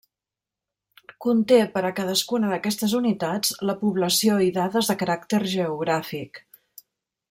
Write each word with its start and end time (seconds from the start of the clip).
Conté, 1.25 1.59
per 1.75 1.83
a 1.89 1.91
cadascuna 1.99 2.49
d'aquestes 2.55 2.97
unitats, 3.01 3.55
la 3.71 3.79
població 3.85 4.41
i 4.49 4.53
dades 4.59 4.93
de 4.93 5.01
caràcter 5.05 5.45
geogràfic. 5.57 6.47